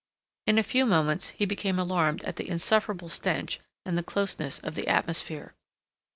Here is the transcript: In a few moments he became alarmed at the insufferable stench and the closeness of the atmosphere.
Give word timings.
In 0.47 0.57
a 0.57 0.63
few 0.63 0.87
moments 0.87 1.29
he 1.29 1.45
became 1.45 1.77
alarmed 1.77 2.23
at 2.23 2.35
the 2.37 2.49
insufferable 2.49 3.07
stench 3.07 3.59
and 3.85 3.95
the 3.95 4.01
closeness 4.01 4.57
of 4.61 4.73
the 4.73 4.87
atmosphere. 4.87 5.53